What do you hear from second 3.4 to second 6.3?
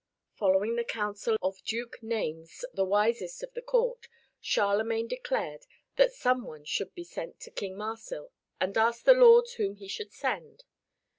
of the court, Charlemagne declared that